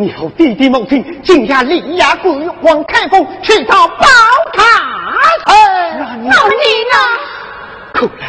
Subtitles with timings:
[0.00, 4.06] 你和弟弟母亲今夜离呀归往开封去到宝
[4.54, 4.64] 塔。
[5.44, 5.54] 城，
[6.26, 6.54] 老弟
[6.90, 6.94] 呢？
[7.92, 8.24] 看来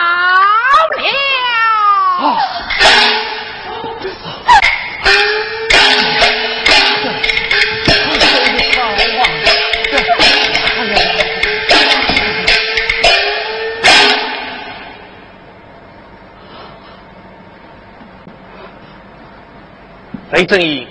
[20.37, 20.87] 雷正义，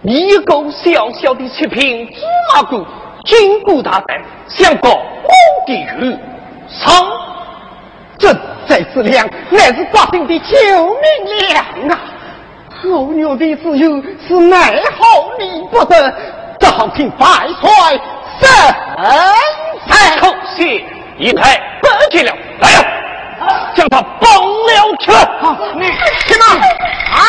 [0.00, 2.22] 你一个小小的七品芝
[2.54, 2.82] 麻官，
[3.26, 4.18] 金箍大胆，
[4.48, 5.30] 想搞我
[5.66, 6.16] 的鱼，
[6.66, 7.06] 上，
[8.18, 8.32] 这
[8.66, 12.00] 才是粮，乃是百姓的救命粮啊！
[12.82, 15.04] 后牛的自由是奈何
[15.38, 16.14] 你不得，
[16.58, 17.26] 只好听百
[17.60, 18.00] 岁
[18.40, 18.48] 神
[19.86, 20.82] 才可惜，
[21.18, 22.82] 一派不见了，来呀，
[23.74, 25.12] 将他绑了去！
[25.78, 26.46] 你去哪？
[27.14, 27.20] 啊！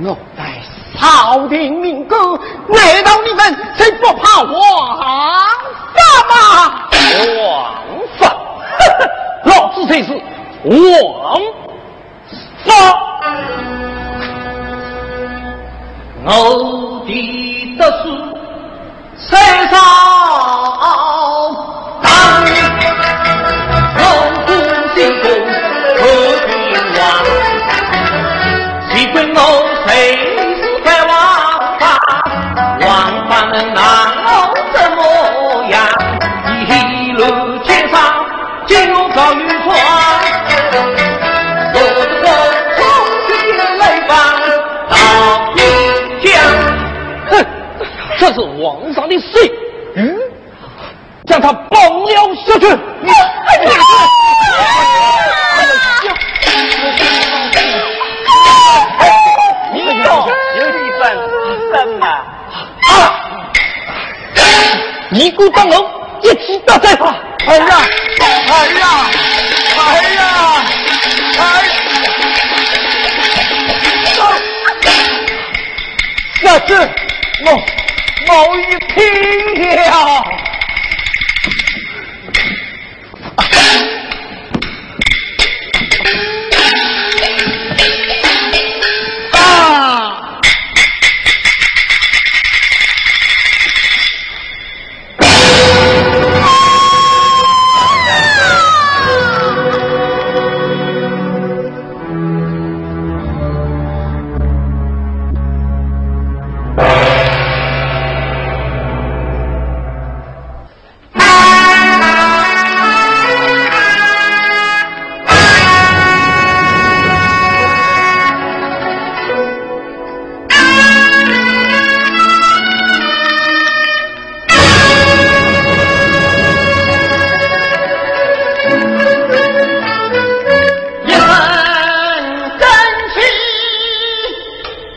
[0.00, 0.62] 我乃
[0.98, 2.18] 朝廷命官，
[2.68, 4.52] 难道你们谁不怕王
[5.92, 5.98] 法
[6.30, 6.34] 吗？
[7.38, 7.44] 王
[8.18, 8.22] 法，
[9.44, 10.08] 老子才是
[10.64, 11.38] 王
[12.64, 12.70] 法。
[16.24, 18.04] 我的德书
[19.18, 19.78] 山上
[49.12, 49.52] 的事，
[49.96, 50.18] 嗯，
[51.26, 52.66] 将他绑了下去。
[65.14, 65.86] 一鼓当龙，
[66.22, 67.14] 一起打在他。
[67.46, 67.66] 哎呀，
[68.18, 68.26] 哎
[68.68, 68.88] 呀，
[69.76, 70.20] 哎呀，
[71.38, 71.40] 哎！
[76.42, 76.80] 下去，某
[78.72, 80.41] 某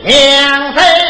[0.06, 1.05] 一听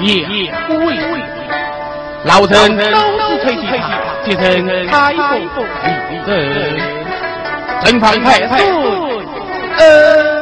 [0.00, 1.00] 也不为为
[2.24, 3.74] 老臣都是推举他，
[4.24, 5.20] 接任开封
[5.84, 5.86] 御
[6.30, 6.32] 人，
[7.84, 8.52] 正方太岁，
[9.78, 10.41] 恩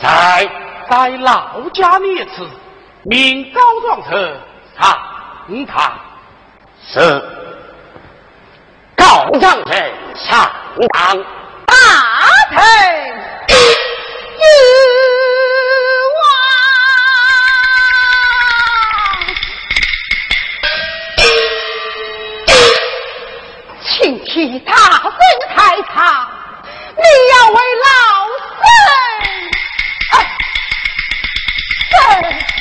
[0.00, 0.48] 在
[0.90, 2.48] 在老家列次，
[3.04, 4.40] 命高壮者
[4.78, 4.98] 上
[5.66, 5.98] 堂。
[6.86, 6.98] 是
[8.96, 9.70] 高壮者
[10.14, 10.50] 上
[10.92, 11.24] 堂。
[11.66, 11.74] 大
[12.50, 12.56] 臣
[14.38, 14.44] 有
[16.20, 16.22] 望，
[23.82, 25.12] 请替大人
[25.54, 26.28] 开堂。
[26.96, 27.88] 你要为老
[30.14, 30.22] 啊
[32.20, 32.53] 啊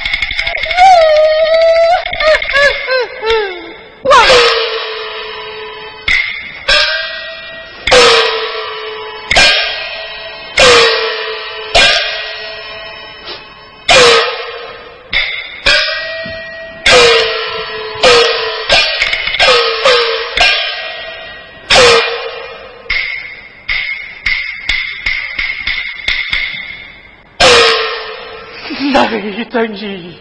[29.14, 30.18] 雷正义，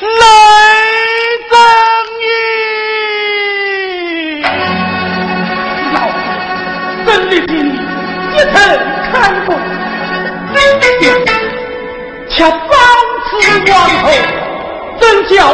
[0.00, 0.06] 雷
[1.50, 1.54] 正
[2.22, 2.24] 义，
[5.92, 5.96] 老
[7.04, 7.50] 真的心
[8.32, 8.54] 一曾
[9.12, 9.12] 看
[9.44, 9.48] 过，
[12.30, 12.58] 恰方
[13.26, 13.30] 此
[13.70, 14.04] 王后，
[14.98, 15.52] 真叫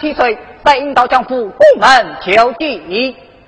[0.00, 2.80] 七岁，在引到江府宫门求见。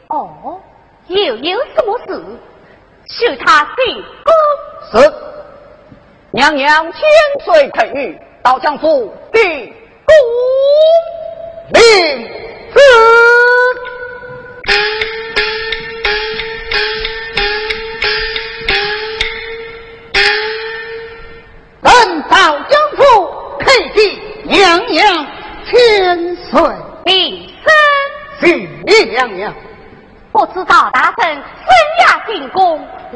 [0.09, 0.61] 哦，
[1.07, 2.23] 又有什么事？
[3.09, 5.03] 是他进宫。
[5.03, 5.13] 是。
[6.33, 7.01] 娘娘千
[7.45, 9.43] 岁特谕，到江府禀
[10.07, 10.15] 宫
[11.73, 12.30] 令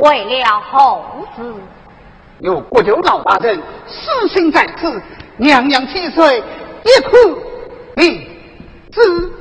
[0.04, 1.02] 为了后
[1.34, 1.54] 子。
[2.40, 5.02] 有国舅老大人私心在此，
[5.38, 6.42] 娘娘千岁
[6.84, 7.16] 一哭
[7.96, 8.18] 一
[8.92, 9.32] 知。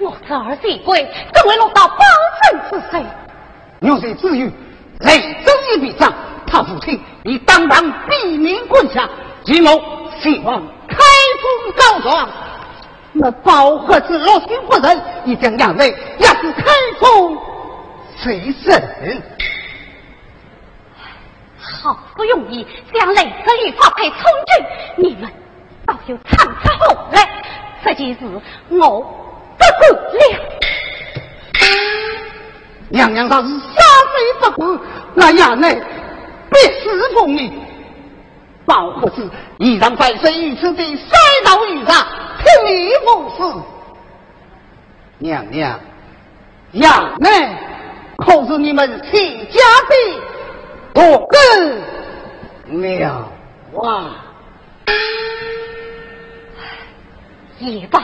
[0.00, 1.96] 我这儿子贵，怎会落到包
[2.42, 3.04] 拯之手？
[3.78, 4.50] 牛贼之余，
[4.98, 6.12] 雷州一笔账，
[6.44, 9.08] 他父亲已当当毙命棍下，
[9.44, 9.70] 今某
[10.20, 10.96] 希望开
[11.40, 12.28] 封告状。
[13.12, 16.64] 那包和子老心不仁，一将衙内也是开
[16.98, 17.38] 封
[18.16, 19.22] 随身。
[21.60, 24.64] 好不容易将雷州一发配充军，
[24.96, 25.30] 你们
[25.86, 27.28] 倒又唱出后来，
[27.84, 28.20] 这件事
[28.70, 29.18] 我。
[29.58, 30.20] 不管了，
[32.88, 33.76] 娘娘若是杀
[34.10, 34.80] 贼不管，
[35.14, 35.80] 那衙内
[36.50, 37.52] 必死奉命。
[38.64, 41.02] 包和子已让在生于此地塞
[41.44, 42.06] 到狱上，
[42.44, 43.62] 听命服死。
[45.18, 45.78] 娘娘，
[46.74, 47.56] 衙内
[48.16, 49.94] 可是你们戚家的
[50.94, 51.80] 多根
[52.80, 53.28] 了
[53.74, 54.04] 哇！
[57.58, 58.00] 也罢。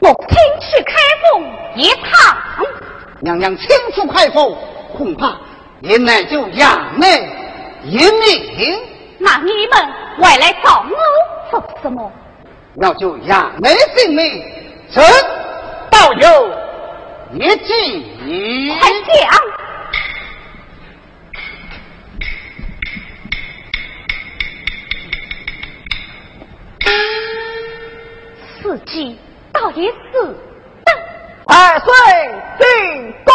[0.00, 1.42] 我亲去开封
[1.76, 2.36] 一趟，
[3.20, 4.56] 娘娘亲自开封，
[4.96, 5.36] 恐怕
[5.80, 7.28] 也乃就衙内
[7.84, 8.80] 一命。
[9.18, 10.96] 那你们外来找我
[11.50, 12.12] 做什么？
[12.80, 14.42] 要救衙内性命，
[14.90, 15.04] 臣
[15.90, 16.50] 倒有
[17.34, 18.04] 一计。
[18.80, 19.30] 快讲！
[28.60, 29.18] 四计。
[29.52, 30.36] 到底是，
[31.46, 31.86] 二岁
[32.58, 32.66] 进
[33.24, 33.32] 宫。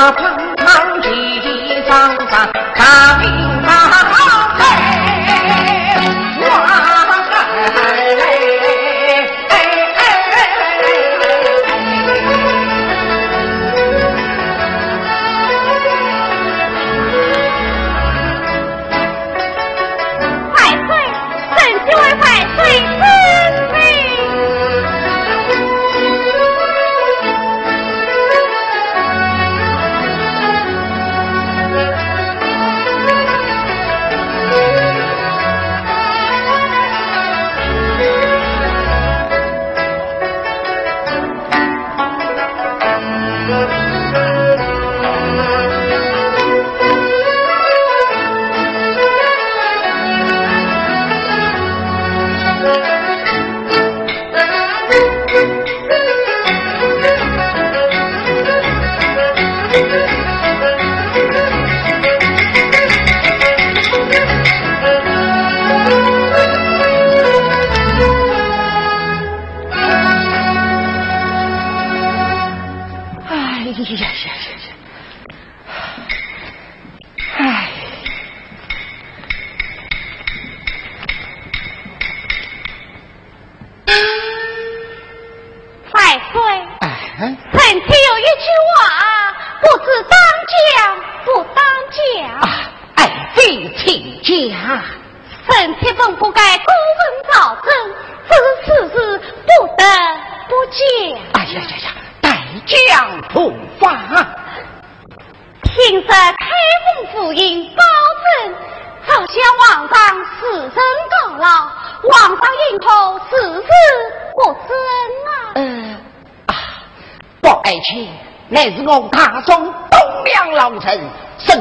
[0.00, 0.29] 哪怕。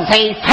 [0.09, 0.48] they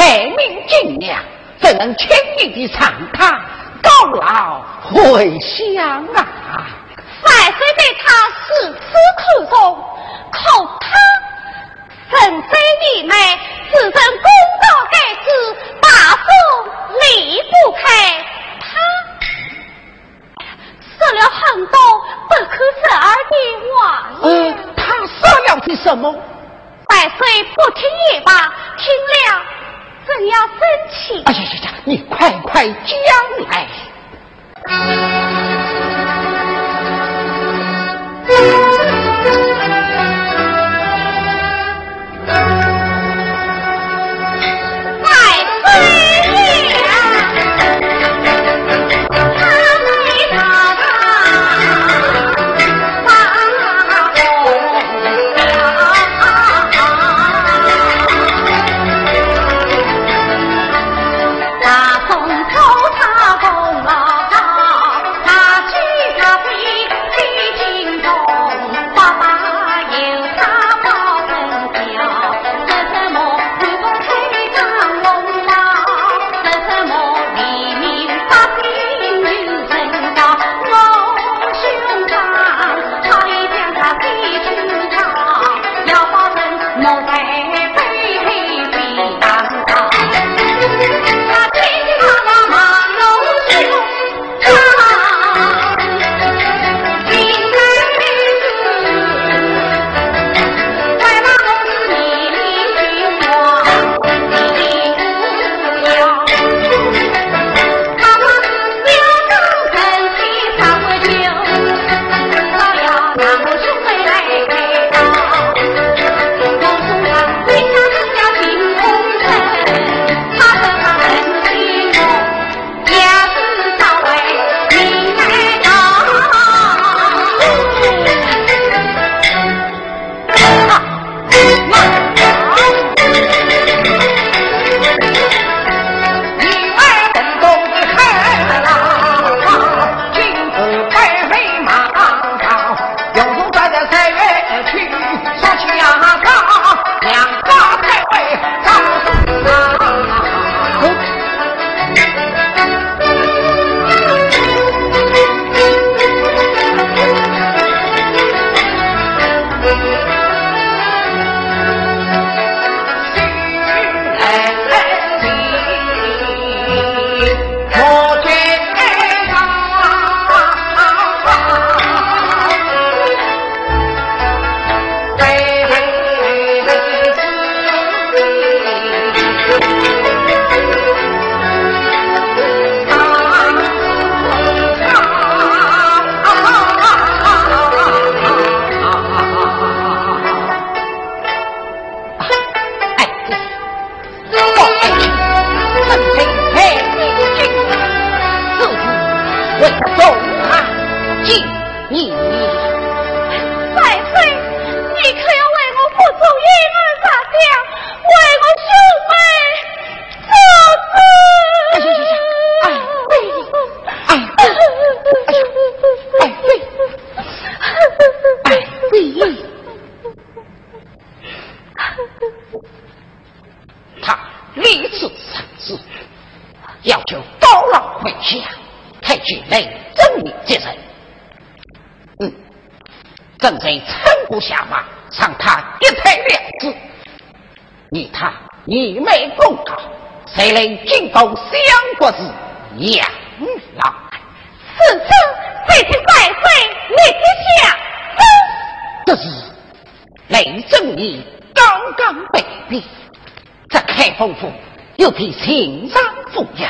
[254.27, 254.51] 不负，
[254.97, 256.69] 又替秦商赴宴，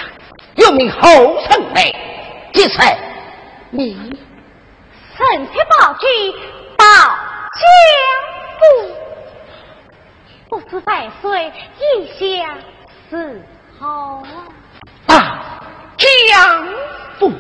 [0.57, 1.01] 又名侯
[1.49, 1.97] 成美，
[2.53, 2.79] 即使
[3.71, 3.95] 你
[5.17, 6.07] 神策宝具
[6.77, 6.85] 到
[7.57, 7.65] 江
[8.59, 8.63] 府。
[10.51, 12.59] 不知万岁意下
[13.09, 13.43] 是
[13.79, 14.23] 何
[15.07, 15.17] 到
[15.97, 16.07] 江
[17.19, 17.33] 府？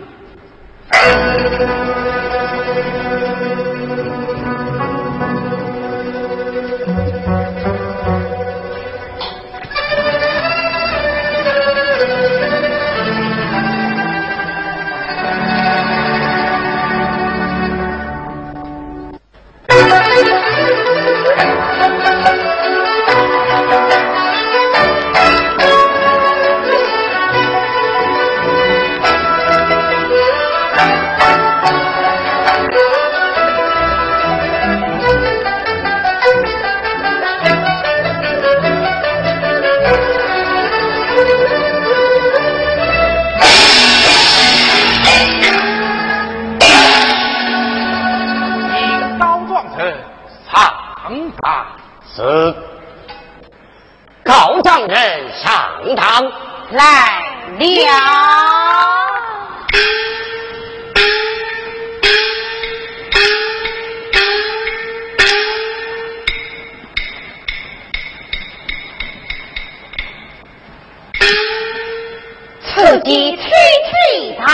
[72.96, 73.42] 自己去
[73.90, 74.46] 请大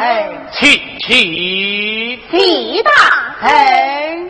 [0.00, 1.06] 恩，去请
[2.28, 2.90] 请大
[3.42, 4.28] 恩。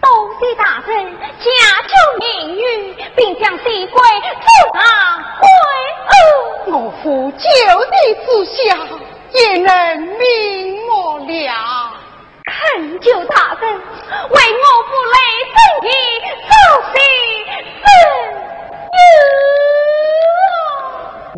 [0.00, 0.94] 多谢大神，
[1.40, 1.50] 家
[1.88, 4.80] 救命运，并将地鬼捉拿
[5.40, 5.42] 归
[6.06, 6.12] 案。
[6.66, 7.40] 我父就
[7.90, 8.28] 地之
[8.68, 8.78] 下，
[9.32, 11.90] 也能明我了。
[12.46, 13.80] 恳求大人，为
[14.30, 15.18] 我父来
[15.50, 15.90] 升天，
[16.48, 16.52] 早
[16.92, 16.94] 些
[17.74, 17.82] 死。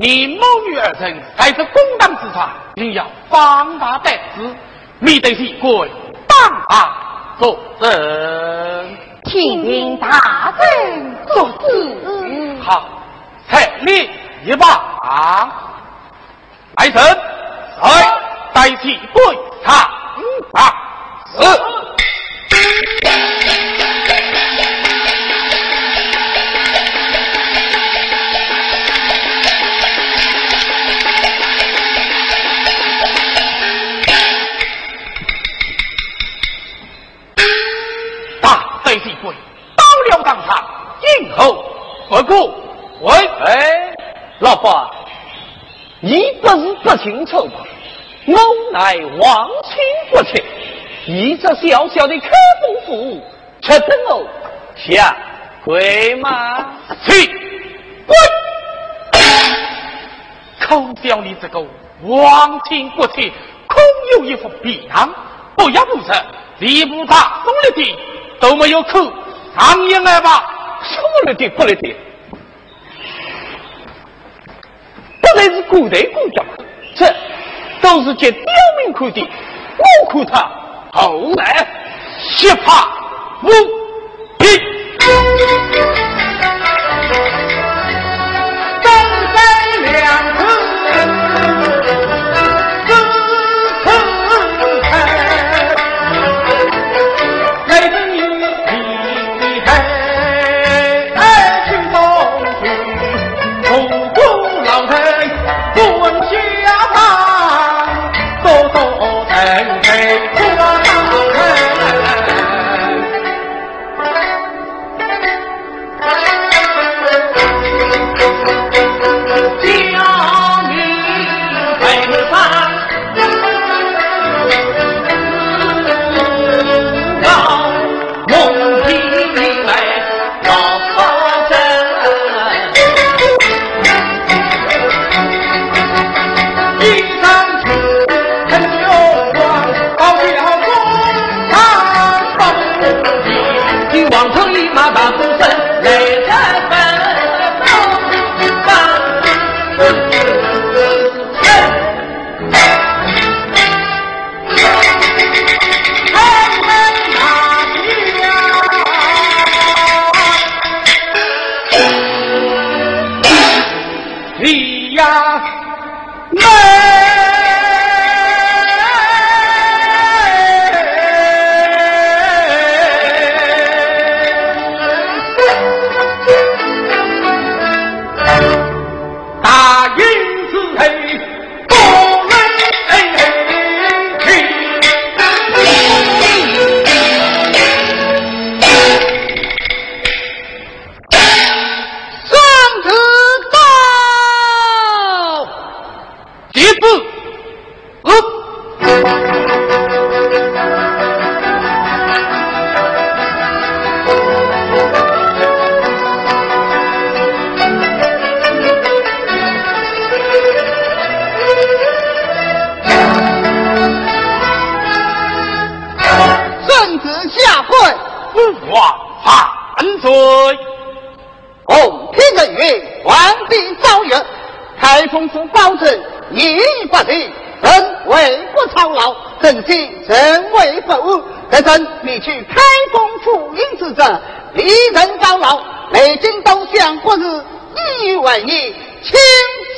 [0.03, 4.53] 你母女二人还是公党之差，定要放法得之，
[4.99, 5.89] 你得是鬼
[6.27, 8.97] 当啊作证。
[9.27, 12.59] 请听大人作旨。
[12.61, 12.89] 好，
[13.49, 14.11] 彩你
[14.45, 14.67] 一把，
[16.79, 16.95] 来神，
[17.81, 18.13] 来
[18.53, 19.89] 代替鬼差。
[20.55, 20.75] 啊，
[21.39, 21.45] 是。
[22.51, 23.02] 嗯
[38.99, 39.35] 归归！
[39.77, 40.65] 到了当场，
[41.01, 41.65] 今后
[42.09, 42.55] 不顾。
[43.01, 43.13] 喂。
[43.45, 43.95] 哎，
[44.41, 44.91] 老婆，
[46.01, 47.53] 你不是不清楚吗？
[48.27, 48.35] 我
[48.73, 49.77] 乃王亲
[50.13, 50.43] 国戚，
[51.07, 53.21] 你这小小的开封府，
[53.61, 54.25] 值得我
[54.77, 55.17] 下
[55.65, 56.65] 跪吗？
[57.05, 57.27] 去，
[58.07, 58.17] 滚！
[60.61, 61.61] 看掉你这个
[62.03, 63.33] 王亲国戚，
[63.67, 63.83] 空
[64.19, 65.13] 有一副皮囊，
[65.57, 66.25] 不要不成，
[66.59, 67.99] 连菩萨都了的。
[68.43, 68.99] 都没有扣，
[69.55, 70.51] 行业来吧，
[70.83, 71.97] 说了的不来的，
[75.21, 76.49] 不来是古代国家吗？
[76.97, 77.07] 这
[77.81, 78.43] 都是些刁
[78.85, 79.21] 民看的，
[79.79, 80.51] 我看他
[80.93, 81.65] 后来，
[82.19, 82.89] 不怕
[83.43, 83.51] 我
[84.45, 85.92] 一。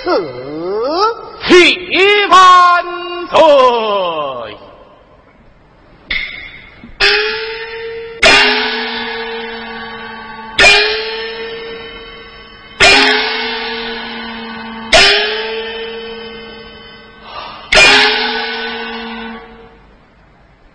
[0.04, 0.10] 赐
[1.46, 2.84] 七万
[3.30, 3.38] 岁。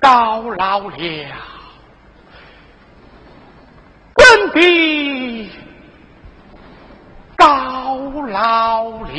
[0.02, 0.98] 高老了，
[4.16, 5.52] 本必
[7.38, 7.96] 高
[8.28, 9.10] 老了，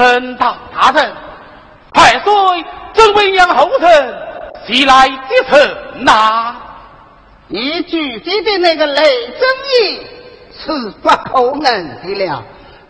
[0.00, 1.12] 请问大大人，
[1.92, 4.14] 快岁怎为娘后人
[4.66, 6.56] 袭来接城呐？
[7.48, 9.02] 你举起的那个雷
[9.38, 10.00] 正义
[10.58, 11.62] 是不可能
[12.02, 12.42] 的了，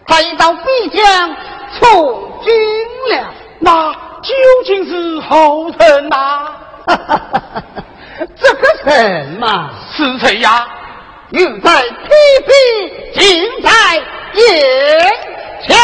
[0.07, 1.37] 他已到必将
[1.81, 2.55] 从军
[3.11, 3.35] 了。
[3.59, 3.93] 那
[4.23, 4.33] 究
[4.65, 6.47] 竟是后人呐？
[8.37, 10.65] 这个人嘛，是谁呀？
[11.31, 12.09] 有在天
[12.47, 14.05] 边，近在眼
[15.67, 15.77] 前。